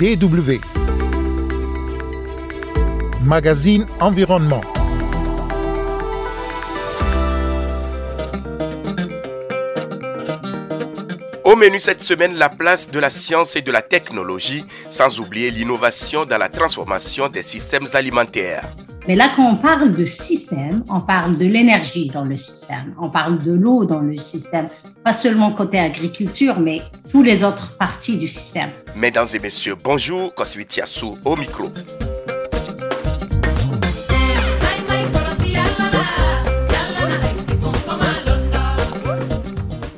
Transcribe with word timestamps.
BW. 0.00 0.60
Magazine 3.22 3.86
Environnement. 4.00 4.62
Au 11.44 11.54
menu 11.54 11.78
cette 11.78 12.00
semaine, 12.00 12.34
la 12.36 12.48
place 12.48 12.90
de 12.90 12.98
la 12.98 13.10
science 13.10 13.56
et 13.56 13.60
de 13.60 13.70
la 13.70 13.82
technologie, 13.82 14.64
sans 14.88 15.20
oublier 15.20 15.50
l'innovation 15.50 16.24
dans 16.24 16.38
la 16.38 16.48
transformation 16.48 17.28
des 17.28 17.42
systèmes 17.42 17.86
alimentaires. 17.92 18.72
Mais 19.08 19.16
là, 19.16 19.30
quand 19.34 19.50
on 19.50 19.56
parle 19.56 19.92
de 19.92 20.04
système, 20.04 20.84
on 20.88 21.00
parle 21.00 21.36
de 21.36 21.46
l'énergie 21.46 22.10
dans 22.10 22.24
le 22.24 22.36
système, 22.36 22.94
on 23.00 23.10
parle 23.10 23.42
de 23.42 23.52
l'eau 23.52 23.84
dans 23.84 24.00
le 24.00 24.16
système, 24.16 24.68
pas 25.04 25.12
seulement 25.12 25.52
côté 25.52 25.78
agriculture, 25.78 26.60
mais 26.60 26.82
tous 27.10 27.22
les 27.22 27.42
autres 27.42 27.76
parties 27.78 28.18
du 28.18 28.28
système. 28.28 28.70
Mesdames 28.94 29.26
et 29.34 29.38
messieurs, 29.38 29.76
bonjour, 29.82 30.34
Koswiti 30.34 30.80
Yassou 30.80 31.18
au 31.24 31.36
micro. 31.36 31.70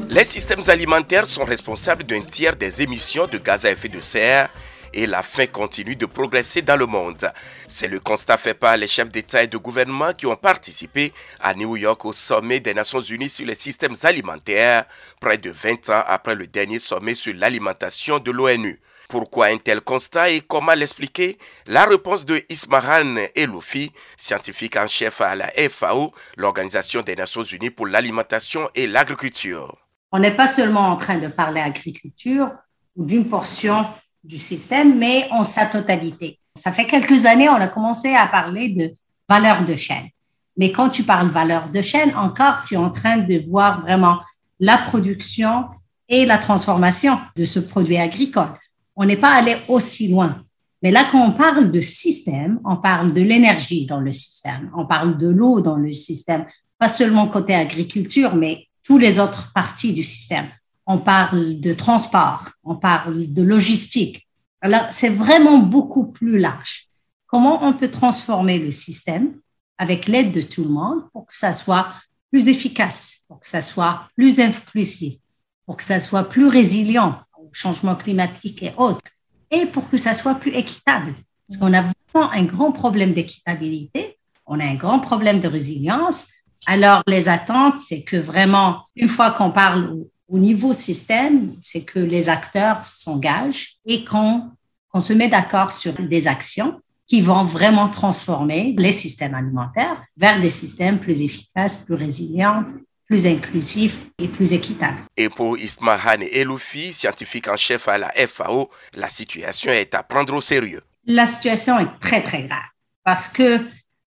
Les 0.08 0.24
systèmes 0.24 0.60
alimentaires 0.68 1.26
sont 1.26 1.44
responsables 1.44 2.04
d'un 2.04 2.20
tiers 2.20 2.54
des 2.54 2.82
émissions 2.82 3.26
de 3.26 3.38
gaz 3.38 3.64
à 3.64 3.70
effet 3.70 3.88
de 3.88 4.00
serre 4.00 4.50
et 4.92 5.06
la 5.06 5.22
faim 5.22 5.46
continue 5.46 5.96
de 5.96 6.06
progresser 6.06 6.62
dans 6.62 6.76
le 6.76 6.86
monde. 6.86 7.30
C'est 7.68 7.88
le 7.88 8.00
constat 8.00 8.36
fait 8.36 8.54
par 8.54 8.76
les 8.76 8.88
chefs 8.88 9.10
d'État 9.10 9.42
et 9.42 9.46
de 9.46 9.56
gouvernement 9.56 10.12
qui 10.12 10.26
ont 10.26 10.36
participé 10.36 11.12
à 11.40 11.54
New 11.54 11.76
York 11.76 12.04
au 12.04 12.12
sommet 12.12 12.60
des 12.60 12.74
Nations 12.74 13.00
Unies 13.00 13.28
sur 13.28 13.46
les 13.46 13.54
systèmes 13.54 13.96
alimentaires, 14.02 14.84
près 15.20 15.36
de 15.36 15.50
20 15.50 15.90
ans 15.90 16.02
après 16.06 16.34
le 16.34 16.46
dernier 16.46 16.78
sommet 16.78 17.14
sur 17.14 17.34
l'alimentation 17.34 18.18
de 18.18 18.30
l'ONU. 18.30 18.80
Pourquoi 19.08 19.48
un 19.48 19.58
tel 19.58 19.82
constat 19.82 20.30
et 20.30 20.40
comment 20.40 20.72
l'expliquer? 20.72 21.36
La 21.66 21.84
réponse 21.84 22.24
de 22.24 22.42
Ismahan 22.48 23.16
Eloufi, 23.36 23.92
scientifique 24.16 24.76
en 24.76 24.86
chef 24.86 25.20
à 25.20 25.36
la 25.36 25.50
FAO, 25.68 26.12
l'Organisation 26.38 27.02
des 27.02 27.14
Nations 27.14 27.42
Unies 27.42 27.68
pour 27.68 27.86
l'alimentation 27.86 28.70
et 28.74 28.86
l'agriculture. 28.86 29.76
On 30.12 30.18
n'est 30.18 30.34
pas 30.34 30.46
seulement 30.46 30.88
en 30.88 30.96
train 30.96 31.18
de 31.18 31.28
parler 31.28 31.60
agriculture 31.60 32.50
ou 32.96 33.04
d'une 33.04 33.28
portion 33.28 33.84
du 34.24 34.38
système, 34.38 34.98
mais 34.98 35.28
en 35.30 35.44
sa 35.44 35.66
totalité. 35.66 36.38
Ça 36.54 36.72
fait 36.72 36.86
quelques 36.86 37.26
années, 37.26 37.48
on 37.48 37.54
a 37.54 37.68
commencé 37.68 38.14
à 38.14 38.26
parler 38.26 38.68
de 38.68 38.92
valeur 39.28 39.64
de 39.64 39.74
chaîne. 39.74 40.08
Mais 40.56 40.70
quand 40.70 40.90
tu 40.90 41.02
parles 41.02 41.30
valeur 41.30 41.70
de 41.70 41.80
chaîne, 41.80 42.14
encore, 42.14 42.62
tu 42.66 42.74
es 42.74 42.78
en 42.78 42.90
train 42.90 43.18
de 43.18 43.42
voir 43.48 43.80
vraiment 43.82 44.18
la 44.60 44.76
production 44.76 45.66
et 46.08 46.26
la 46.26 46.38
transformation 46.38 47.18
de 47.36 47.44
ce 47.44 47.58
produit 47.58 47.96
agricole. 47.96 48.52
On 48.96 49.06
n'est 49.06 49.16
pas 49.16 49.32
allé 49.32 49.56
aussi 49.68 50.08
loin. 50.08 50.44
Mais 50.82 50.90
là, 50.90 51.06
quand 51.10 51.24
on 51.24 51.32
parle 51.32 51.70
de 51.70 51.80
système, 51.80 52.60
on 52.64 52.76
parle 52.76 53.14
de 53.14 53.22
l'énergie 53.22 53.86
dans 53.86 54.00
le 54.00 54.12
système, 54.12 54.70
on 54.76 54.84
parle 54.84 55.16
de 55.16 55.28
l'eau 55.28 55.60
dans 55.60 55.76
le 55.76 55.92
système, 55.92 56.44
pas 56.78 56.88
seulement 56.88 57.28
côté 57.28 57.54
agriculture, 57.54 58.34
mais 58.34 58.66
tous 58.82 58.98
les 58.98 59.20
autres 59.20 59.52
parties 59.54 59.92
du 59.92 60.02
système. 60.02 60.48
On 60.86 60.98
parle 60.98 61.60
de 61.60 61.72
transport, 61.72 62.50
on 62.64 62.76
parle 62.76 63.32
de 63.32 63.42
logistique. 63.42 64.26
Alors, 64.60 64.86
c'est 64.90 65.08
vraiment 65.08 65.58
beaucoup 65.58 66.06
plus 66.06 66.38
large. 66.38 66.88
Comment 67.26 67.64
on 67.64 67.72
peut 67.72 67.90
transformer 67.90 68.58
le 68.58 68.70
système 68.70 69.34
avec 69.78 70.06
l'aide 70.06 70.32
de 70.32 70.42
tout 70.42 70.64
le 70.64 70.70
monde 70.70 71.04
pour 71.12 71.26
que 71.26 71.36
ça 71.36 71.52
soit 71.52 71.88
plus 72.30 72.48
efficace, 72.48 73.24
pour 73.28 73.40
que 73.40 73.48
ça 73.48 73.62
soit 73.62 74.08
plus 74.16 74.40
inclusif, 74.40 75.18
pour 75.66 75.76
que 75.76 75.84
ça 75.84 76.00
soit 76.00 76.28
plus 76.28 76.46
résilient 76.46 77.20
au 77.38 77.48
changement 77.52 77.96
climatique 77.96 78.62
et 78.62 78.72
autres, 78.76 79.10
et 79.50 79.66
pour 79.66 79.88
que 79.88 79.96
ça 79.96 80.14
soit 80.14 80.34
plus 80.34 80.52
équitable? 80.52 81.14
Parce 81.46 81.58
qu'on 81.58 81.72
a 81.74 81.82
vraiment 81.82 82.30
un 82.30 82.44
grand 82.44 82.72
problème 82.72 83.12
d'équitabilité, 83.12 84.18
on 84.46 84.60
a 84.60 84.64
un 84.64 84.74
grand 84.74 85.00
problème 85.00 85.40
de 85.40 85.48
résilience, 85.48 86.26
alors, 86.66 87.02
les 87.06 87.28
attentes, 87.28 87.78
c'est 87.78 88.02
que 88.02 88.16
vraiment, 88.16 88.84
une 88.94 89.08
fois 89.08 89.32
qu'on 89.32 89.50
parle 89.50 90.04
au, 90.32 90.38
niveau 90.38 90.72
système, 90.72 91.56
c'est 91.62 91.84
que 91.84 91.98
les 91.98 92.28
acteurs 92.28 92.84
s'engagent 92.86 93.76
et 93.86 94.04
qu'on 94.04 95.00
se 95.00 95.12
met 95.12 95.28
d'accord 95.28 95.72
sur 95.72 95.92
des 95.92 96.26
actions 96.26 96.80
qui 97.06 97.20
vont 97.20 97.44
vraiment 97.44 97.88
transformer 97.88 98.74
les 98.78 98.92
systèmes 98.92 99.34
alimentaires 99.34 100.02
vers 100.16 100.40
des 100.40 100.50
systèmes 100.50 100.98
plus 100.98 101.22
efficaces, 101.22 101.78
plus 101.84 101.94
résilients, 101.94 102.64
plus 103.06 103.26
inclusifs 103.26 103.98
et 104.18 104.28
plus 104.28 104.54
équitables. 104.54 105.02
Et 105.16 105.28
pour 105.28 105.58
Ismahan 105.58 106.22
Eloufi, 106.32 106.94
scientifique 106.94 107.48
en 107.48 107.56
chef 107.56 107.86
à 107.88 107.98
la 107.98 108.10
FAO, 108.26 108.70
la 108.94 109.10
situation 109.10 109.70
est 109.70 109.94
à 109.94 110.02
prendre 110.02 110.34
au 110.34 110.40
sérieux. 110.40 110.80
La 111.06 111.26
situation 111.26 111.78
est 111.78 112.00
très, 112.00 112.22
très 112.22 112.44
grave 112.44 112.60
parce 113.04 113.28
que 113.28 113.58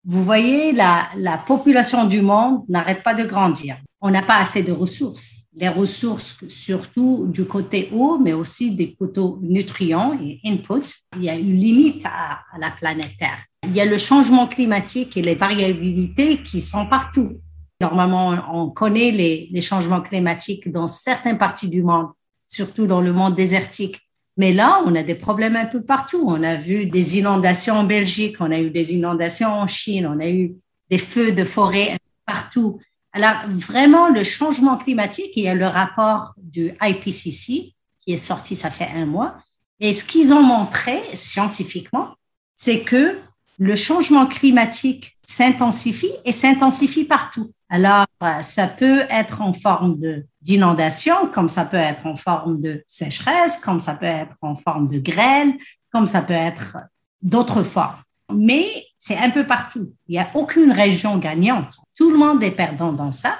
vous 0.04 0.24
voyez, 0.24 0.72
la, 0.72 1.08
la 1.16 1.38
population 1.38 2.04
du 2.04 2.20
monde 2.20 2.64
n'arrête 2.68 3.02
pas 3.02 3.14
de 3.14 3.24
grandir. 3.24 3.76
On 4.04 4.10
n'a 4.10 4.22
pas 4.22 4.38
assez 4.38 4.62
de 4.62 4.72
ressources. 4.72 5.44
Les 5.54 5.68
ressources, 5.68 6.36
surtout 6.48 7.26
du 7.28 7.44
côté 7.44 7.88
eau, 7.92 8.18
mais 8.18 8.32
aussi 8.32 8.74
des 8.74 8.94
côtés 8.94 9.22
nutriments 9.40 10.12
et 10.20 10.40
input. 10.44 10.82
Il 11.16 11.24
y 11.24 11.30
a 11.30 11.36
une 11.36 11.54
limite 11.54 12.04
à, 12.04 12.40
à 12.52 12.58
la 12.58 12.70
planète 12.70 13.16
Terre. 13.18 13.38
Il 13.64 13.74
y 13.74 13.80
a 13.80 13.84
le 13.84 13.98
changement 13.98 14.48
climatique 14.48 15.16
et 15.16 15.22
les 15.22 15.36
variabilités 15.36 16.42
qui 16.42 16.60
sont 16.60 16.86
partout. 16.86 17.38
Normalement, 17.80 18.34
on 18.52 18.70
connaît 18.70 19.12
les, 19.12 19.48
les 19.52 19.60
changements 19.60 20.00
climatiques 20.00 20.70
dans 20.70 20.88
certaines 20.88 21.38
parties 21.38 21.68
du 21.68 21.82
monde, 21.82 22.08
surtout 22.44 22.86
dans 22.88 23.00
le 23.00 23.12
monde 23.12 23.36
désertique 23.36 24.00
mais 24.36 24.52
là, 24.52 24.82
on 24.86 24.94
a 24.94 25.02
des 25.02 25.14
problèmes 25.14 25.56
un 25.56 25.66
peu 25.66 25.82
partout. 25.82 26.24
On 26.26 26.42
a 26.42 26.56
vu 26.56 26.86
des 26.86 27.18
inondations 27.18 27.74
en 27.74 27.84
Belgique, 27.84 28.36
on 28.40 28.50
a 28.50 28.58
eu 28.58 28.70
des 28.70 28.94
inondations 28.94 29.48
en 29.48 29.66
Chine, 29.66 30.06
on 30.06 30.20
a 30.20 30.28
eu 30.28 30.54
des 30.90 30.98
feux 30.98 31.32
de 31.32 31.44
forêt 31.44 31.96
partout. 32.26 32.80
Alors, 33.12 33.34
vraiment, 33.48 34.08
le 34.08 34.24
changement 34.24 34.76
climatique, 34.78 35.32
il 35.36 35.44
y 35.44 35.48
a 35.48 35.54
le 35.54 35.66
rapport 35.66 36.34
du 36.38 36.72
IPCC 36.80 37.74
qui 38.00 38.12
est 38.12 38.16
sorti, 38.16 38.56
ça 38.56 38.70
fait 38.70 38.88
un 38.94 39.06
mois. 39.06 39.36
Et 39.80 39.92
ce 39.92 40.04
qu'ils 40.04 40.32
ont 40.32 40.42
montré 40.42 41.00
scientifiquement, 41.14 42.14
c'est 42.54 42.80
que 42.80 43.18
le 43.58 43.76
changement 43.76 44.26
climatique 44.26 45.16
s'intensifie 45.22 46.12
et 46.24 46.32
s'intensifie 46.32 47.04
partout. 47.04 47.52
Alors, 47.68 48.06
euh, 48.22 48.42
ça 48.42 48.66
peut 48.66 49.04
être 49.08 49.40
en 49.40 49.54
forme 49.54 49.98
d'inondation, 50.40 51.28
comme 51.32 51.48
ça 51.48 51.64
peut 51.64 51.76
être 51.76 52.06
en 52.06 52.16
forme 52.16 52.60
de 52.60 52.82
sécheresse, 52.86 53.56
comme 53.58 53.80
ça 53.80 53.94
peut 53.94 54.06
être 54.06 54.36
en 54.42 54.56
forme 54.56 54.88
de 54.88 54.98
grêle, 54.98 55.54
comme 55.90 56.06
ça 56.06 56.22
peut 56.22 56.32
être 56.32 56.78
d'autres 57.22 57.62
formes. 57.62 58.02
Mais 58.32 58.66
c'est 58.98 59.16
un 59.16 59.30
peu 59.30 59.46
partout. 59.46 59.92
Il 60.08 60.12
n'y 60.12 60.18
a 60.18 60.30
aucune 60.34 60.72
région 60.72 61.18
gagnante. 61.18 61.76
Tout 61.96 62.10
le 62.10 62.18
monde 62.18 62.42
est 62.42 62.50
perdant 62.52 62.92
dans 62.92 63.12
ça. 63.12 63.36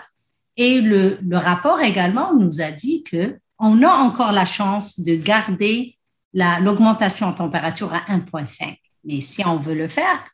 Et 0.57 0.81
le, 0.81 1.19
le 1.23 1.37
rapport 1.37 1.81
également 1.81 2.35
nous 2.35 2.61
a 2.61 2.71
dit 2.71 3.03
que 3.05 3.39
on 3.59 3.83
a 3.83 3.91
encore 3.91 4.33
la 4.33 4.45
chance 4.45 4.99
de 5.01 5.15
garder 5.15 5.97
l'augmentation 6.35 7.29
en 7.29 7.33
température 7.33 7.93
à 7.95 8.01
1,5. 8.09 8.77
Mais 9.05 9.21
si 9.21 9.47
on 9.47 9.57
veut 9.57 9.75
le 9.75 9.89
faire, 9.89 10.27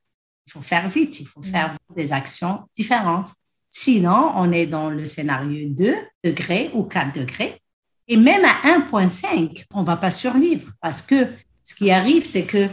il 0.46 0.52
faut 0.52 0.62
faire 0.62 0.88
vite, 0.88 1.20
il 1.20 1.26
faut 1.26 1.42
faire 1.42 1.74
des 1.94 2.12
actions 2.12 2.64
différentes. 2.74 3.32
Sinon, 3.68 4.32
on 4.34 4.50
est 4.50 4.66
dans 4.66 4.88
le 4.88 5.04
scénario 5.04 5.68
2 5.68 5.94
degrés 6.24 6.70
ou 6.72 6.84
4 6.84 7.18
degrés. 7.18 7.60
Et 8.06 8.16
même 8.16 8.44
à 8.44 8.78
1,5, 8.78 9.66
on 9.74 9.82
ne 9.82 9.86
va 9.86 9.96
pas 9.96 10.10
survivre 10.10 10.72
parce 10.80 11.02
que 11.02 11.26
ce 11.60 11.74
qui 11.74 11.90
arrive, 11.90 12.24
c'est 12.24 12.44
que 12.44 12.68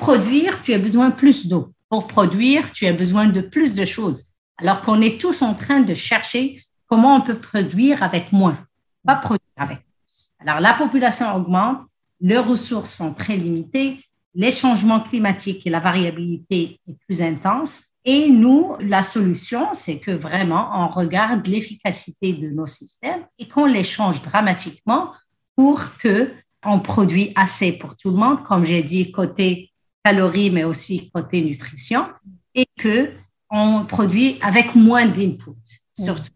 produire, 0.00 0.62
tu 0.62 0.72
as 0.72 0.78
besoin 0.78 1.10
plus 1.10 1.46
d'eau. 1.46 1.72
Pour 1.90 2.06
produire, 2.08 2.72
tu 2.72 2.86
as 2.86 2.92
besoin 2.92 3.26
de 3.26 3.42
plus 3.42 3.74
de 3.74 3.84
choses. 3.84 4.24
Alors 4.56 4.82
qu'on 4.82 5.00
est 5.02 5.20
tous 5.20 5.42
en 5.42 5.54
train 5.54 5.80
de 5.80 5.94
chercher 5.94 6.64
comment 6.86 7.16
on 7.16 7.20
peut 7.20 7.38
produire 7.38 8.02
avec 8.02 8.32
moins, 8.32 8.58
pas 9.06 9.16
produire 9.16 9.56
avec 9.56 9.78
plus. 9.78 10.32
Alors 10.40 10.60
la 10.60 10.72
population 10.74 11.26
augmente, 11.36 11.82
les 12.20 12.38
ressources 12.38 12.92
sont 12.92 13.14
très 13.14 13.36
limitées, 13.36 14.00
les 14.34 14.50
changements 14.50 15.00
climatiques 15.00 15.66
et 15.66 15.70
la 15.70 15.80
variabilité 15.80 16.80
est 16.88 16.96
plus 17.06 17.22
intense. 17.22 17.84
Et 18.04 18.30
nous, 18.30 18.76
la 18.80 19.02
solution, 19.02 19.68
c'est 19.74 19.98
que 19.98 20.12
vraiment, 20.12 20.70
on 20.74 20.88
regarde 20.88 21.46
l'efficacité 21.46 22.32
de 22.32 22.48
nos 22.48 22.66
systèmes 22.66 23.26
et 23.38 23.46
qu'on 23.48 23.66
les 23.66 23.84
change 23.84 24.22
dramatiquement 24.22 25.12
pour 25.56 25.96
que 25.98 26.32
on 26.64 26.80
produit 26.80 27.32
assez 27.36 27.72
pour 27.72 27.96
tout 27.96 28.10
le 28.10 28.16
monde, 28.16 28.42
comme 28.44 28.64
j'ai 28.64 28.82
dit, 28.82 29.10
côté 29.10 29.69
calories, 30.04 30.50
mais 30.50 30.64
aussi 30.64 31.10
côté 31.10 31.42
nutrition, 31.42 32.08
et 32.54 32.66
que 32.78 33.12
on 33.50 33.84
produit 33.84 34.38
avec 34.42 34.74
moins 34.74 35.06
d'input, 35.06 35.56
surtout 35.92 36.30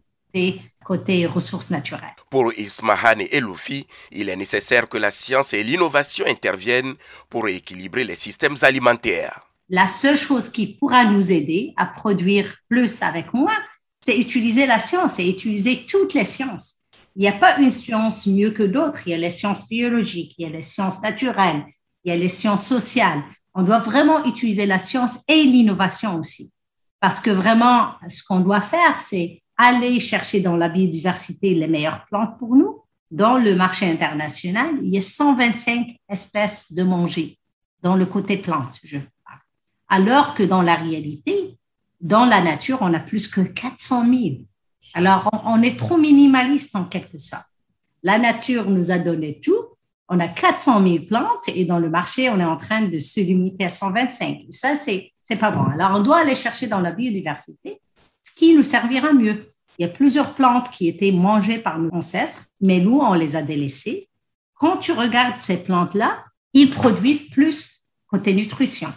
côté 0.83 1.25
ressources 1.25 1.71
naturelles. 1.71 2.15
Pour 2.29 2.53
Ismahan 2.53 3.19
et 3.19 3.37
Eloufi, 3.37 3.87
il 4.11 4.29
est 4.29 4.35
nécessaire 4.35 4.87
que 4.87 4.97
la 4.97 5.11
science 5.11 5.53
et 5.53 5.63
l'innovation 5.63 6.25
interviennent 6.27 6.95
pour 7.29 7.47
équilibrer 7.47 8.03
les 8.03 8.15
systèmes 8.15 8.55
alimentaires. 8.61 9.47
La 9.69 9.87
seule 9.87 10.17
chose 10.17 10.49
qui 10.49 10.67
pourra 10.67 11.05
nous 11.05 11.31
aider 11.31 11.73
à 11.75 11.87
produire 11.87 12.55
plus 12.69 13.01
avec 13.01 13.33
moins, 13.33 13.57
c'est 14.05 14.17
utiliser 14.17 14.67
la 14.67 14.77
science 14.77 15.17
et 15.17 15.27
utiliser 15.27 15.87
toutes 15.89 16.13
les 16.13 16.23
sciences. 16.23 16.75
Il 17.15 17.21
n'y 17.21 17.27
a 17.27 17.33
pas 17.33 17.57
une 17.57 17.71
science 17.71 18.27
mieux 18.27 18.51
que 18.51 18.61
d'autres. 18.61 18.99
Il 19.07 19.11
y 19.11 19.13
a 19.13 19.17
les 19.17 19.29
sciences 19.29 19.67
biologiques, 19.67 20.35
il 20.37 20.43
y 20.43 20.45
a 20.45 20.51
les 20.51 20.61
sciences 20.61 21.01
naturelles, 21.01 21.63
il 22.03 22.09
y 22.09 22.11
a 22.11 22.17
les 22.17 22.29
sciences 22.29 22.67
sociales. 22.67 23.23
On 23.55 23.63
doit 23.63 23.79
vraiment 23.79 24.23
utiliser 24.25 24.65
la 24.65 24.77
science 24.79 25.17
et 25.27 25.43
l'innovation 25.43 26.19
aussi. 26.19 26.51
Parce 26.99 27.19
que 27.19 27.31
vraiment, 27.31 27.91
ce 28.07 28.23
qu'on 28.23 28.41
doit 28.41 28.61
faire, 28.61 28.99
c'est 28.99 29.41
aller 29.57 29.99
chercher 29.99 30.41
dans 30.41 30.57
la 30.57 30.69
biodiversité 30.69 31.55
les 31.55 31.67
meilleures 31.67 32.05
plantes 32.05 32.37
pour 32.37 32.55
nous. 32.55 32.81
Dans 33.11 33.37
le 33.37 33.55
marché 33.55 33.89
international, 33.89 34.79
il 34.83 34.93
y 34.93 34.97
a 34.97 35.01
125 35.01 35.95
espèces 36.09 36.73
de 36.73 36.83
manger 36.83 37.39
dans 37.81 37.95
le 37.95 38.05
côté 38.07 38.37
plantes, 38.37 38.79
je 38.83 38.97
parle. 38.97 39.39
Alors 39.87 40.33
que 40.33 40.41
dans 40.41 40.63
la 40.63 40.73
réalité, 40.75 41.55
dans 42.01 42.25
la 42.25 42.41
nature, 42.41 42.79
on 42.81 42.93
a 42.93 42.99
plus 42.99 43.27
que 43.27 43.41
400 43.41 44.05
000. 44.05 44.19
Alors, 44.95 45.29
on, 45.45 45.61
est 45.61 45.77
trop 45.77 45.97
minimaliste 45.97 46.75
en 46.75 46.85
quelque 46.85 47.19
sorte. 47.19 47.45
La 48.01 48.17
nature 48.17 48.69
nous 48.69 48.91
a 48.91 48.97
donné 48.97 49.39
tout. 49.39 49.74
On 50.07 50.19
a 50.19 50.27
400 50.27 50.83
000 50.83 51.05
plantes 51.05 51.47
et 51.47 51.65
dans 51.65 51.79
le 51.79 51.89
marché, 51.89 52.29
on 52.29 52.39
est 52.39 52.45
en 52.45 52.57
train 52.57 52.81
de 52.83 52.99
se 52.99 53.19
limiter 53.19 53.65
à 53.65 53.69
125. 53.69 54.45
Ça, 54.49 54.75
c'est, 54.75 55.11
c'est 55.21 55.37
pas 55.37 55.51
bon. 55.51 55.63
Alors, 55.63 55.99
on 55.99 56.03
doit 56.03 56.19
aller 56.19 56.35
chercher 56.35 56.67
dans 56.67 56.79
la 56.79 56.91
biodiversité 56.91 57.81
ce 58.23 58.33
qui 58.35 58.55
nous 58.55 58.63
servira 58.63 59.13
mieux. 59.13 59.51
Il 59.77 59.85
y 59.85 59.85
a 59.85 59.91
plusieurs 59.91 60.35
plantes 60.35 60.69
qui 60.69 60.87
étaient 60.87 61.11
mangées 61.11 61.57
par 61.57 61.79
nos 61.79 61.91
ancêtres, 61.91 62.45
mais 62.61 62.79
nous, 62.79 62.99
on 62.99 63.13
les 63.13 63.35
a 63.35 63.41
délaissées. 63.41 64.09
Quand 64.53 64.77
tu 64.77 64.91
regardes 64.91 65.41
ces 65.41 65.57
plantes-là, 65.57 66.23
ils 66.53 66.71
produisent 66.71 67.29
plus 67.29 67.85
côté 68.07 68.33
nutrition. 68.33 68.93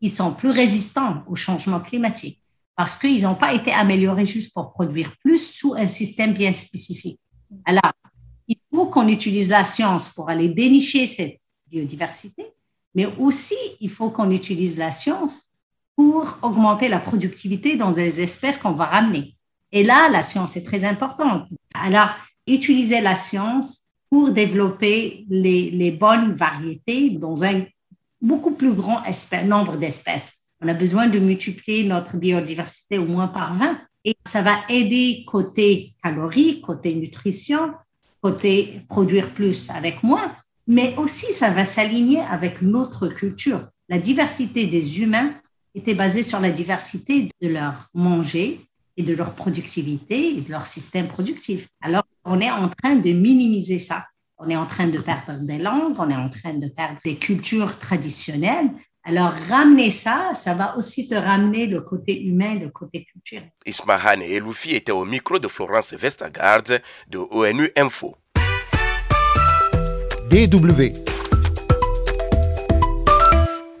Ils 0.00 0.10
sont 0.10 0.32
plus 0.32 0.50
résistants 0.50 1.24
au 1.28 1.34
changement 1.34 1.80
climatique 1.80 2.42
parce 2.76 2.96
qu'ils 2.96 3.22
n'ont 3.22 3.34
pas 3.34 3.54
été 3.54 3.72
améliorés 3.72 4.26
juste 4.26 4.54
pour 4.54 4.72
produire 4.72 5.12
plus 5.20 5.38
sous 5.38 5.74
un 5.74 5.86
système 5.86 6.34
bien 6.34 6.52
spécifique. 6.52 7.18
Alors, 7.64 7.92
qu'on 8.86 9.08
utilise 9.08 9.48
la 9.50 9.64
science 9.64 10.08
pour 10.08 10.30
aller 10.30 10.48
dénicher 10.48 11.06
cette 11.06 11.40
biodiversité, 11.70 12.46
mais 12.94 13.06
aussi 13.18 13.56
il 13.80 13.90
faut 13.90 14.10
qu'on 14.10 14.30
utilise 14.30 14.78
la 14.78 14.90
science 14.90 15.46
pour 15.96 16.38
augmenter 16.42 16.88
la 16.88 17.00
productivité 17.00 17.76
dans 17.76 17.92
des 17.92 18.20
espèces 18.20 18.58
qu'on 18.58 18.72
va 18.72 18.86
ramener. 18.86 19.34
Et 19.72 19.82
là, 19.82 20.08
la 20.08 20.22
science 20.22 20.56
est 20.56 20.64
très 20.64 20.84
importante. 20.84 21.48
Alors, 21.74 22.10
utiliser 22.46 23.00
la 23.00 23.14
science 23.14 23.82
pour 24.08 24.30
développer 24.30 25.26
les, 25.28 25.70
les 25.70 25.90
bonnes 25.90 26.34
variétés 26.34 27.10
dans 27.10 27.44
un 27.44 27.64
beaucoup 28.22 28.52
plus 28.52 28.72
grand 28.72 29.02
nombre 29.44 29.76
d'espèces 29.76 30.38
on 30.60 30.68
a 30.68 30.74
besoin 30.74 31.06
de 31.06 31.18
multiplier 31.18 31.84
notre 31.84 32.16
biodiversité 32.16 32.98
au 32.98 33.06
moins 33.06 33.28
par 33.28 33.54
20 33.54 33.78
et 34.04 34.16
ça 34.26 34.42
va 34.42 34.58
aider 34.68 35.24
côté 35.26 35.94
calories, 36.02 36.60
côté 36.60 36.94
nutrition, 36.94 37.72
côté 38.20 38.82
produire 38.88 39.32
plus 39.34 39.70
avec 39.70 40.02
moins, 40.02 40.34
mais 40.66 40.94
aussi 40.96 41.32
ça 41.32 41.50
va 41.50 41.64
s'aligner 41.64 42.20
avec 42.20 42.62
notre 42.62 43.08
culture. 43.08 43.68
La 43.88 43.98
diversité 43.98 44.66
des 44.66 45.00
humains 45.00 45.34
était 45.74 45.94
basée 45.94 46.22
sur 46.22 46.40
la 46.40 46.50
diversité 46.50 47.28
de 47.40 47.48
leur 47.48 47.88
manger 47.94 48.60
et 48.96 49.02
de 49.02 49.14
leur 49.14 49.34
productivité 49.34 50.36
et 50.36 50.40
de 50.40 50.50
leur 50.50 50.66
système 50.66 51.08
productif. 51.08 51.68
Alors, 51.80 52.04
on 52.24 52.40
est 52.40 52.50
en 52.50 52.68
train 52.68 52.96
de 52.96 53.12
minimiser 53.12 53.78
ça. 53.78 54.06
On 54.38 54.48
est 54.48 54.56
en 54.56 54.66
train 54.66 54.88
de 54.88 54.98
perdre 54.98 55.38
des 55.40 55.58
langues, 55.58 55.94
on 55.98 56.10
est 56.10 56.16
en 56.16 56.28
train 56.28 56.54
de 56.54 56.68
perdre 56.68 56.98
des 57.04 57.16
cultures 57.16 57.78
traditionnelles 57.78 58.70
alors, 59.08 59.32
ramener 59.48 59.90
ça, 59.90 60.32
ça 60.34 60.52
va 60.52 60.76
aussi 60.76 61.08
te 61.08 61.14
ramener 61.14 61.66
le 61.66 61.80
côté 61.80 62.20
humain, 62.20 62.56
le 62.56 62.68
côté 62.68 63.06
culturel. 63.06 63.50
Ismahan 63.64 64.20
et 64.20 64.34
Eloufi 64.34 64.74
étaient 64.74 64.92
au 64.92 65.06
micro 65.06 65.38
de 65.38 65.48
Florence 65.48 65.94
Vestagard 65.94 66.60
de 67.08 67.18
ONU 67.30 67.70
Info. 67.74 68.14
DW 70.28 71.17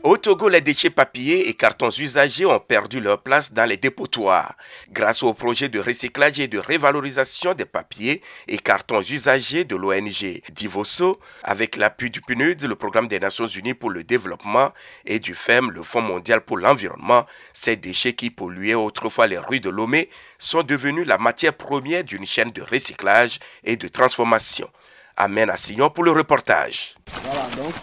au 0.08 0.16
Togo, 0.16 0.48
les 0.48 0.62
déchets 0.62 0.88
papier 0.88 1.50
et 1.50 1.54
cartons 1.54 1.90
usagés 1.90 2.46
ont 2.46 2.58
perdu 2.58 2.98
leur 2.98 3.20
place 3.22 3.52
dans 3.52 3.66
les 3.66 3.76
dépotoirs. 3.76 4.54
Grâce 4.90 5.22
au 5.22 5.34
projet 5.34 5.68
de 5.68 5.78
recyclage 5.78 6.40
et 6.40 6.48
de 6.48 6.58
révalorisation 6.58 7.52
des 7.52 7.66
papiers 7.66 8.22
et 8.46 8.56
cartons 8.56 9.02
usagés 9.02 9.66
de 9.66 9.76
l'ONG 9.76 10.40
Divoso, 10.50 11.20
avec 11.42 11.76
l'appui 11.76 12.10
du 12.10 12.22
PNUD, 12.22 12.62
le 12.62 12.74
programme 12.74 13.06
des 13.06 13.18
Nations 13.18 13.46
Unies 13.46 13.74
pour 13.74 13.90
le 13.90 14.02
développement, 14.02 14.72
et 15.04 15.18
du 15.18 15.34
FEM, 15.34 15.70
le 15.70 15.82
Fonds 15.82 16.00
mondial 16.00 16.40
pour 16.40 16.56
l'environnement, 16.56 17.26
ces 17.52 17.76
déchets 17.76 18.14
qui 18.14 18.30
polluaient 18.30 18.72
autrefois 18.72 19.26
les 19.26 19.36
rues 19.36 19.60
de 19.60 19.68
Lomé 19.68 20.08
sont 20.38 20.62
devenus 20.62 21.06
la 21.06 21.18
matière 21.18 21.52
première 21.52 22.02
d'une 22.02 22.24
chaîne 22.24 22.50
de 22.50 22.62
recyclage 22.62 23.40
et 23.62 23.76
de 23.76 23.88
transformation. 23.88 24.70
Amen 25.18 25.52
Sillon 25.56 25.90
pour 25.90 26.04
le 26.04 26.12
reportage. 26.12 26.94
Voilà, 27.24 27.46
donc 27.56 27.74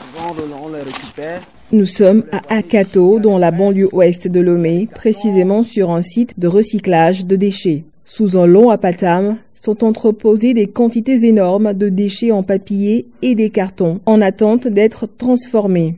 on 0.60 0.70
les 0.70 0.82
récupère 0.82 1.42
nous 1.72 1.86
sommes 1.86 2.24
à 2.32 2.56
Akato, 2.56 3.20
dans 3.20 3.38
la 3.38 3.52
banlieue 3.52 3.90
ouest 3.92 4.28
de 4.28 4.40
Lomé, 4.40 4.88
précisément 4.94 5.64
sur 5.64 5.90
un 5.90 6.04
site 6.04 6.40
de 6.40 6.48
recyclage 6.48 7.26
de 7.26 7.36
déchets. 7.36 7.84
Sous 8.06 8.38
un 8.38 8.46
long 8.46 8.70
apatam 8.70 9.38
sont 9.56 9.84
entreposées 9.84 10.54
des 10.54 10.68
quantités 10.68 11.26
énormes 11.26 11.74
de 11.74 11.90
déchets 11.90 12.32
en 12.32 12.44
papier 12.44 13.08
et 13.24 13.34
des 13.34 13.50
cartons 13.50 14.00
en 14.06 14.22
attente 14.22 14.68
d'être 14.68 15.08
transformés. 15.08 15.96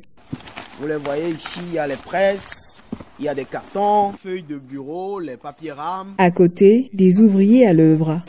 Vous 0.79 0.87
les 0.87 0.95
voyez 0.95 1.31
ici, 1.31 1.59
il 1.69 1.75
y 1.75 1.79
a 1.79 1.87
les 1.87 1.95
presses, 1.95 2.81
il 3.19 3.25
y 3.25 3.27
a 3.27 3.35
des 3.35 3.45
cartons, 3.45 4.13
feuilles 4.23 4.45
de 4.47 4.57
bureau, 4.57 5.19
les 5.19 5.35
papiers 5.35 5.73
rames. 5.73 6.13
À 6.17 6.31
côté, 6.31 6.89
des 6.93 7.19
ouvriers 7.19 7.67
à 7.67 7.73
l'œuvre. 7.73 8.21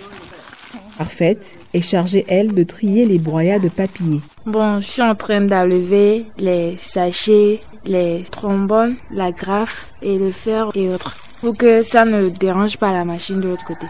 Parfaite 0.98 1.56
est 1.74 1.80
chargée, 1.80 2.24
elle, 2.26 2.52
de 2.54 2.64
trier 2.64 3.06
les 3.06 3.18
broyats 3.18 3.60
de 3.60 3.68
papier. 3.68 4.20
Bon, 4.46 4.80
je 4.80 4.86
suis 4.86 5.02
en 5.02 5.14
train 5.14 5.40
d'enlever 5.40 6.26
les 6.38 6.76
sachets, 6.76 7.60
les 7.84 8.24
trombones, 8.32 8.96
la 9.12 9.30
graffe 9.30 9.92
et 10.02 10.18
le 10.18 10.32
fer 10.32 10.72
et 10.74 10.88
autres 10.88 11.27
pour 11.40 11.56
que 11.56 11.82
ça 11.82 12.05
ne 12.05 12.29
dérange 12.29 12.76
pas 12.79 12.93
la 12.93 13.05
machine 13.05 13.40
de 13.40 13.49
l'autre 13.49 13.64
côté. 13.64 13.87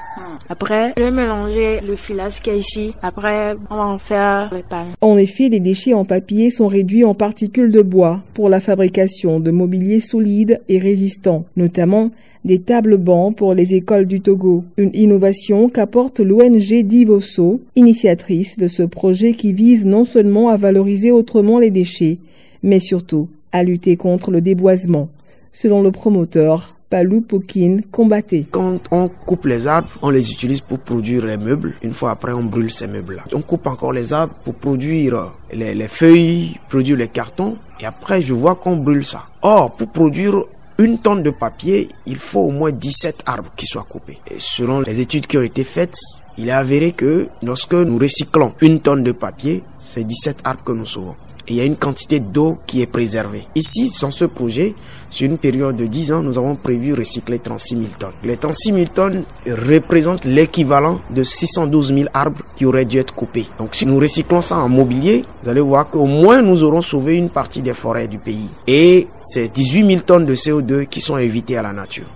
Après, 0.49 0.93
je 0.97 1.03
vais 1.03 1.11
mélanger 1.11 1.81
le 1.81 1.97
filasque 1.97 2.45
qui 2.45 2.51
est 2.51 2.59
ici. 2.59 2.95
Après, 3.03 3.55
on 3.71 3.77
va 3.77 3.87
en 3.87 3.99
faire 3.99 4.51
les 4.53 4.63
pains. 4.63 4.89
En 5.01 5.17
effet, 5.17 5.49
les 5.49 5.61
déchets 5.61 5.95
en 5.95 6.05
papier 6.05 6.51
sont 6.51 6.67
réduits 6.67 7.05
en 7.05 7.15
particules 7.15 7.73
de 7.73 7.83
bois 7.83 8.23
pour 8.35 8.49
la 8.49 8.61
fabrication 8.61 9.41
de 9.41 9.51
mobilier 9.51 10.01
solide 10.01 10.61
et 10.69 10.79
résistant, 10.79 11.45
notamment 11.57 12.11
des 12.45 12.61
tables 12.61 12.97
bancs 12.97 13.37
pour 13.37 13.53
les 13.55 13.75
écoles 13.75 14.07
du 14.07 14.21
Togo, 14.21 14.65
une 14.77 14.95
innovation 14.95 15.69
qu'apporte 15.69 16.21
l'ONG 16.21 16.83
Divoso, 16.83 17.61
initiatrice 17.77 18.57
de 18.57 18.69
ce 18.69 18.83
projet 18.85 19.33
qui 19.33 19.53
vise 19.53 19.85
non 19.85 20.05
seulement 20.05 20.49
à 20.49 20.57
valoriser 20.57 21.11
autrement 21.11 21.59
les 21.59 21.71
déchets, 21.71 22.19
mais 22.63 22.81
surtout 22.81 23.29
à 23.53 23.65
lutter 23.65 23.97
contre 23.97 24.31
le 24.31 24.41
déboisement. 24.41 25.09
Selon 25.51 25.83
le 25.83 25.91
promoteur, 25.91 26.75
Palou 26.91 27.21
Pokin 27.21 27.79
combattait. 27.91 28.47
Quand 28.51 28.79
on 28.91 29.09
coupe 29.09 29.47
les 29.47 29.67
arbres, 29.67 29.91
on 30.03 30.11
les 30.11 30.33
utilise 30.33 30.61
pour 30.61 30.79
produire 30.79 31.27
les 31.27 31.37
meubles. 31.37 31.75
Une 31.83 31.93
fois 31.93 32.11
après, 32.13 32.33
on 32.33 32.45
brûle 32.45 32.71
ces 32.71 32.87
meubles-là. 32.87 33.25
On 33.33 33.43
coupe 33.43 33.67
encore 33.67 33.93
les 33.93 34.13
arbres 34.13 34.35
pour 34.45 34.55
produire 34.55 35.35
les, 35.53 35.75
les 35.75 35.89
feuilles, 35.89 36.59
produire 36.69 36.97
les 36.97 37.09
cartons. 37.09 37.59
Et 37.81 37.87
après, 37.87 38.23
je 38.23 38.33
vois 38.33 38.55
qu'on 38.55 38.77
brûle 38.77 39.05
ça. 39.05 39.25
Or, 39.43 39.77
pour 39.77 39.89
produire 39.89 40.45
une 40.79 40.99
tonne 40.99 41.23
de 41.23 41.31
papier, 41.31 41.89
il 42.07 42.19
faut 42.19 42.41
au 42.41 42.51
moins 42.51 42.71
17 42.71 43.25
arbres 43.27 43.51
qui 43.57 43.67
soient 43.67 43.87
coupés. 43.89 44.19
Et 44.31 44.37
selon 44.39 44.81
les 44.81 45.01
études 45.01 45.27
qui 45.27 45.37
ont 45.37 45.43
été 45.43 45.65
faites, 45.65 45.99
il 46.39 46.49
est 46.49 46.53
avéré 46.53 46.93
que 46.93 47.29
lorsque 47.43 47.75
nous 47.75 47.99
recyclons 47.99 48.55
une 48.61 48.81
tonne 48.81 49.03
de 49.03 49.13
papier, 49.13 49.65
c'est 49.79 50.05
17 50.05 50.39
arbres 50.45 50.63
que 50.65 50.73
nous 50.73 50.87
sauvons 50.87 51.17
il 51.51 51.57
y 51.57 51.61
a 51.61 51.65
une 51.65 51.77
quantité 51.77 52.21
d'eau 52.21 52.59
qui 52.67 52.83
est 52.83 52.87
préservée. 52.87 53.45
Ici, 53.55 53.93
dans 54.01 54.11
ce 54.11 54.25
projet, 54.25 54.75
sur 55.11 55.27
une 55.27 55.39
période 55.39 55.77
de 55.77 55.87
10 55.87 56.13
ans, 56.13 56.23
nous 56.23 56.39
avons 56.39 56.57
prévu 56.57 56.93
recycler 56.93 57.39
36 57.39 57.77
000 57.77 57.89
tonnes. 57.99 58.13
Les 58.25 58.37
36 58.37 58.73
000 58.73 58.87
tonnes 58.95 59.25
représentent 59.47 60.25
l'équivalent 60.25 61.01
de 61.11 61.23
612 61.23 61.95
000 61.95 62.09
arbres 62.13 62.43
qui 62.57 62.65
auraient 62.67 62.85
dû 62.85 62.99
être 62.99 63.15
coupés. 63.15 63.47
Donc 63.59 63.75
si 63.75 63.87
nous 63.87 63.99
recyclons 63.99 64.41
ça 64.41 64.59
en 64.59 64.69
mobilier, 64.69 65.25
vous 65.43 65.49
allez 65.49 65.61
voir 65.61 65.89
qu'au 65.89 66.07
moins 66.07 66.43
nous 66.43 66.65
aurons 66.65 66.83
sauvé 66.83 67.17
une 67.17 67.31
partie 67.31 67.63
des 67.63 67.75
forêts 67.75 68.09
du 68.09 68.19
pays. 68.19 68.49
Et 68.67 69.09
c'est 69.21 69.53
18 69.53 69.87
000 69.87 70.01
tonnes 70.03 70.27
de 70.27 70.35
CO2 70.35 70.87
qui 70.87 71.01
sont 71.01 71.17
évitées 71.17 71.57
à 71.57 71.63
la 71.63 71.73
nature. 71.73 72.07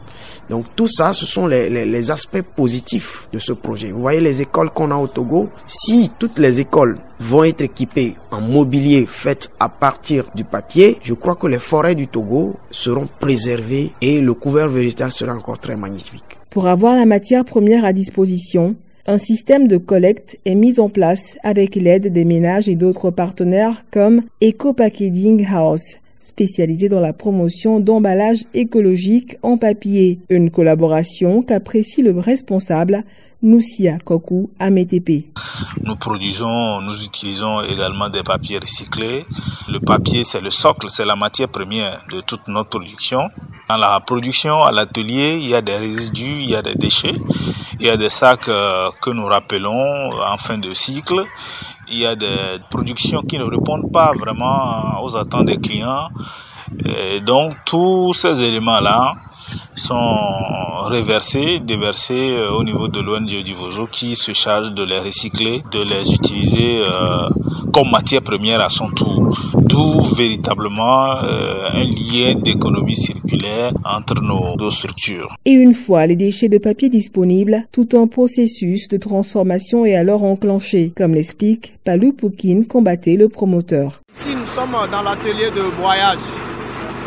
Donc 0.52 0.66
tout 0.76 0.86
ça, 0.86 1.14
ce 1.14 1.24
sont 1.24 1.46
les, 1.46 2.10
aspects 2.10 2.42
positifs 2.42 3.26
de 3.32 3.38
ce 3.38 3.54
projet. 3.54 3.90
Vous 3.90 4.02
voyez 4.02 4.20
les 4.20 4.42
écoles 4.42 4.68
qu'on 4.68 4.90
a 4.90 4.96
au 4.96 5.06
Togo. 5.08 5.48
Si 5.66 6.10
toutes 6.18 6.38
les 6.38 6.60
écoles 6.60 6.98
vont 7.18 7.44
être 7.44 7.62
équipées 7.62 8.16
en 8.30 8.42
mobilier 8.42 9.06
fait 9.08 9.48
à 9.58 9.70
partir 9.70 10.26
du 10.34 10.44
papier, 10.44 10.98
je 11.02 11.14
crois 11.14 11.36
que 11.36 11.46
les 11.46 11.58
forêts 11.58 11.94
du 11.94 12.06
Togo 12.06 12.56
seront 12.70 13.08
préservées 13.18 13.92
et 14.02 14.20
le 14.20 14.34
couvert 14.34 14.68
végétal 14.68 15.10
sera 15.10 15.32
encore 15.32 15.58
très 15.58 15.74
magnifique. 15.74 16.36
Pour 16.50 16.66
avoir 16.66 16.96
la 16.96 17.06
matière 17.06 17.46
première 17.46 17.86
à 17.86 17.94
disposition, 17.94 18.76
un 19.06 19.16
système 19.16 19.68
de 19.68 19.78
collecte 19.78 20.38
est 20.44 20.54
mis 20.54 20.78
en 20.78 20.90
place 20.90 21.38
avec 21.42 21.76
l'aide 21.76 22.12
des 22.12 22.26
ménages 22.26 22.68
et 22.68 22.74
d'autres 22.74 23.10
partenaires 23.10 23.86
comme 23.90 24.20
Eco 24.42 24.74
Packaging 24.74 25.46
House 25.50 25.96
spécialisé 26.22 26.88
dans 26.88 27.00
la 27.00 27.12
promotion 27.12 27.80
d'emballages 27.80 28.44
écologiques 28.54 29.36
en 29.42 29.58
papier. 29.58 30.20
Une 30.30 30.50
collaboration 30.50 31.42
qu'apprécie 31.42 32.02
le 32.02 32.12
responsable 32.12 33.02
Ametepe. 34.60 35.26
Nous 35.82 35.96
produisons, 35.96 36.80
nous 36.80 37.04
utilisons 37.04 37.60
également 37.62 38.08
des 38.08 38.22
papiers 38.22 38.60
recyclés. 38.60 39.26
Le 39.68 39.80
papier, 39.80 40.22
c'est 40.22 40.40
le 40.40 40.52
socle, 40.52 40.88
c'est 40.90 41.04
la 41.04 41.16
matière 41.16 41.48
première 41.48 42.04
de 42.12 42.20
toute 42.20 42.46
notre 42.46 42.68
production. 42.68 43.28
Dans 43.68 43.76
la 43.78 43.98
production 43.98 44.62
à 44.62 44.70
l'atelier, 44.70 45.40
il 45.42 45.48
y 45.48 45.56
a 45.56 45.60
des 45.60 45.76
résidus, 45.76 46.42
il 46.42 46.50
y 46.50 46.54
a 46.54 46.62
des 46.62 46.76
déchets, 46.76 47.16
il 47.80 47.86
y 47.86 47.90
a 47.90 47.96
des 47.96 48.10
sacs 48.10 48.48
euh, 48.48 48.88
que 49.00 49.10
nous 49.10 49.26
rappelons 49.26 50.10
en 50.10 50.36
fin 50.36 50.58
de 50.58 50.72
cycle, 50.72 51.24
il 51.90 51.98
y 51.98 52.06
a 52.06 52.14
des 52.14 52.60
productions 52.70 53.22
qui 53.22 53.38
ne 53.38 53.44
répondent 53.44 53.90
pas 53.90 54.12
vraiment 54.12 55.02
aux 55.02 55.16
attentes 55.16 55.46
des 55.46 55.56
clients. 55.58 56.10
Et 56.84 57.20
donc 57.20 57.56
tous 57.64 58.14
ces 58.14 58.40
éléments-là 58.40 59.14
sont 59.74 60.84
reversés, 60.84 61.60
déversés 61.60 62.14
euh, 62.14 62.52
au 62.52 62.64
niveau 62.64 62.88
de 62.88 63.00
l'ONG 63.00 63.42
du 63.44 63.54
Vozo 63.54 63.86
qui 63.86 64.14
se 64.14 64.32
charge 64.32 64.72
de 64.72 64.84
les 64.84 64.98
recycler, 64.98 65.62
de 65.72 65.82
les 65.82 66.12
utiliser 66.12 66.82
euh, 66.82 67.28
comme 67.72 67.90
matière 67.90 68.22
première 68.22 68.60
à 68.60 68.68
son 68.68 68.88
tour. 68.90 69.30
D'où 69.54 70.02
véritablement 70.14 71.16
euh, 71.22 71.68
un 71.72 71.84
lien 71.84 72.34
d'économie 72.34 72.96
circulaire 72.96 73.72
entre 73.84 74.20
nos 74.22 74.56
deux 74.56 74.70
structures. 74.70 75.34
Et 75.44 75.52
une 75.52 75.74
fois 75.74 76.06
les 76.06 76.16
déchets 76.16 76.48
de 76.48 76.58
papier 76.58 76.88
disponibles, 76.88 77.66
tout 77.72 77.88
un 77.94 78.06
processus 78.06 78.88
de 78.88 78.96
transformation 78.96 79.84
est 79.84 79.94
alors 79.94 80.24
enclenché, 80.24 80.92
comme 80.96 81.14
l'explique 81.14 81.78
Palou 81.84 82.12
Poukine, 82.12 82.66
combattait 82.66 83.16
le 83.16 83.28
promoteur. 83.28 84.00
Si 84.12 84.30
nous 84.30 84.46
sommes 84.46 84.72
dans 84.90 85.02
l'atelier 85.02 85.50
de 85.54 85.76
broyage, 85.80 86.18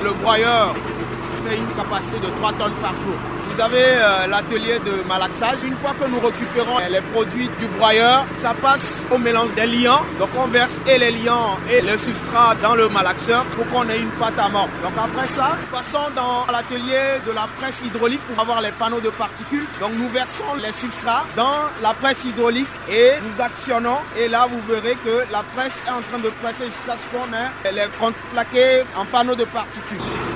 le 0.03 0.11
broyeur 0.21 0.75
une 1.53 1.67
capacité 1.75 2.17
de 2.17 2.29
3 2.39 2.53
tonnes 2.53 2.73
par 2.81 2.93
jour. 2.93 3.13
Vous 3.53 3.61
avez 3.61 3.77
euh, 3.77 4.27
l'atelier 4.27 4.79
de 4.79 5.07
malaxage. 5.07 5.63
Une 5.63 5.75
fois 5.77 5.91
que 5.97 6.09
nous 6.09 6.19
récupérons 6.19 6.77
les 6.91 6.99
produits 7.13 7.49
du 7.59 7.67
broyeur, 7.77 8.25
ça 8.35 8.53
passe 8.53 9.07
au 9.11 9.17
mélange 9.17 9.53
des 9.53 9.65
liants. 9.65 10.01
Donc 10.19 10.29
on 10.37 10.47
verse 10.47 10.81
et 10.85 10.97
les 10.97 11.11
liants 11.11 11.57
et 11.71 11.79
le 11.81 11.97
substrat 11.97 12.55
dans 12.61 12.75
le 12.75 12.89
malaxeur 12.89 13.43
pour 13.55 13.65
qu'on 13.69 13.87
ait 13.89 13.99
une 13.99 14.09
pâte 14.19 14.37
à 14.37 14.49
mort. 14.49 14.67
Donc 14.83 14.91
après 15.01 15.27
ça, 15.27 15.55
nous 15.61 15.77
passons 15.77 16.05
dans 16.15 16.51
l'atelier 16.51 17.21
de 17.25 17.31
la 17.31 17.47
presse 17.57 17.81
hydraulique 17.85 18.19
pour 18.27 18.41
avoir 18.41 18.59
les 18.61 18.71
panneaux 18.71 18.99
de 18.99 19.09
particules. 19.09 19.65
Donc 19.79 19.91
nous 19.97 20.09
versons 20.09 20.55
les 20.61 20.73
substrats 20.73 21.23
dans 21.37 21.69
la 21.81 21.93
presse 21.93 22.25
hydraulique 22.25 22.67
et 22.89 23.11
nous 23.23 23.41
actionnons. 23.41 23.99
Et 24.17 24.27
là, 24.27 24.47
vous 24.51 24.61
verrez 24.67 24.97
que 25.05 25.31
la 25.31 25.43
presse 25.55 25.81
est 25.87 25.91
en 25.91 26.01
train 26.01 26.19
de 26.19 26.29
presser 26.43 26.65
jusqu'à 26.65 26.95
ce 26.97 27.07
qu'on 27.07 27.31
ait 27.33 27.71
les 27.71 27.87
plaqués 28.33 28.83
en 28.97 29.05
panneaux 29.05 29.35
de 29.35 29.45
particules 29.45 30.34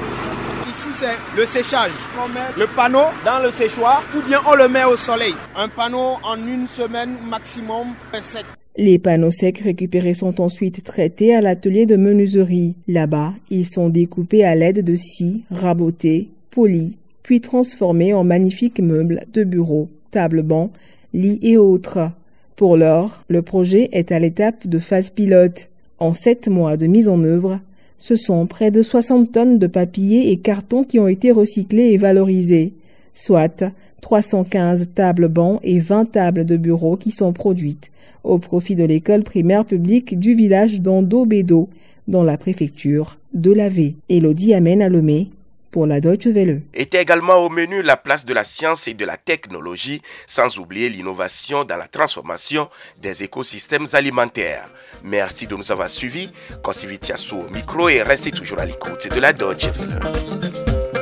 c'est 1.00 1.40
le 1.40 1.46
séchage. 1.46 1.92
On 2.22 2.28
met 2.28 2.52
le 2.58 2.68
panneau 2.76 3.06
dans 3.24 3.40
le 3.42 3.52
séchoir 3.52 4.04
ou 4.16 4.28
bien 4.28 4.40
on 4.50 4.56
le 4.56 4.68
met 4.68 4.84
au 4.84 4.98
soleil. 4.98 5.34
Un 5.56 5.70
panneau 5.70 6.18
en 6.24 6.36
une 6.36 6.68
semaine 6.68 7.16
maximum 7.30 7.88
est 8.14 8.22
sec. 8.22 8.46
Les 8.76 9.00
panneaux 9.00 9.32
secs 9.32 9.60
récupérés 9.60 10.14
sont 10.14 10.42
ensuite 10.42 10.84
traités 10.84 11.34
à 11.34 11.42
l'atelier 11.42 11.86
de 11.86 11.96
menuiserie. 11.96 12.76
Là-bas, 12.88 13.34
ils 13.50 13.66
sont 13.66 13.90
découpés 13.90 14.44
à 14.44 14.56
l'aide 14.56 14.84
de 14.84 14.96
scie, 14.96 15.44
rabotés, 15.52 16.30
polis, 16.52 16.98
puis 17.24 17.40
transformés 17.40 18.14
en 18.14 18.26
magnifiques 18.26 18.82
meubles 18.82 19.24
de 19.34 19.44
bureau, 19.44 19.90
tables 20.12 20.44
bancs, 20.44 20.72
lits 21.14 21.40
et 21.42 21.58
autres. 21.58 22.12
Pour 22.58 22.76
l'heure, 22.76 23.24
le 23.30 23.42
projet 23.42 23.90
est 23.94 24.12
à 24.12 24.20
l'étape 24.20 24.68
de 24.68 24.80
phase 24.80 25.12
pilote. 25.12 25.70
En 25.98 26.14
sept 26.14 26.48
mois 26.48 26.78
de 26.78 26.88
mise 26.88 27.08
en 27.08 27.24
œuvre, 27.24 27.60
ce 28.00 28.16
sont 28.16 28.48
près 28.48 28.72
de 28.72 28.82
60 28.82 29.32
tonnes 29.32 29.60
de 29.60 29.68
papier 29.68 30.32
et 30.32 30.38
carton 30.38 30.84
qui 30.84 30.98
ont 30.98 31.08
été 31.08 31.32
recyclés 31.32 31.92
et 31.92 31.98
valorisés, 31.98 32.74
soit 33.14 33.64
315 34.02 34.90
tables 34.96 35.28
bancs 35.28 35.60
et 35.62 35.80
20 35.80 36.06
tables 36.06 36.46
de 36.46 36.58
bureau 36.58 36.98
qui 36.98 37.12
sont 37.12 37.34
produites 37.34 37.92
au 38.24 38.40
profit 38.40 38.76
de 38.76 38.84
l'école 38.84 39.24
primaire 39.24 39.66
publique 39.66 40.18
du 40.18 40.34
village 40.34 40.82
d'Ando-Bédo, 40.82 41.70
dans 42.08 42.24
la 42.24 42.38
préfecture 42.38 43.20
de 43.34 43.52
l'Ave. 43.52 43.94
Elodie 44.10 44.54
Amen 44.54 44.82
Alomé, 44.82 45.30
pour 45.72 45.88
la 45.88 46.00
Deutsche 46.00 46.28
Welle. 46.28 46.62
Était 46.74 47.02
également 47.02 47.38
au 47.38 47.50
menu 47.50 47.82
la 47.82 47.98
place 47.98 48.26
de 48.26 48.34
la 48.34 48.44
science 48.44 48.88
et 48.88 48.94
de 48.94 49.06
la 49.06 49.18
technologie, 49.18 50.02
sans 50.28 50.58
oublier 50.58 50.90
l'innovation 50.90 51.64
dans 51.64 51.78
la 51.78 51.88
transformation 51.88 52.70
des 53.02 53.24
écosystèmes 53.24 53.88
alimentaires. 53.94 54.70
Merci 55.04 55.48
de 55.48 55.56
nous 55.56 55.72
avoir 55.72 55.90
suivis. 55.90 56.32
Kosivitiasu 56.64 57.36
au 57.36 57.50
micro 57.50 57.90
et 57.90 58.02
restez 58.02 58.32
toujours 58.32 58.60
à 58.60 58.66
l'écoute 58.66 59.08
de 59.08 59.20
la 59.20 59.34
Deutsche 59.34 59.68
Welle. 59.68 60.99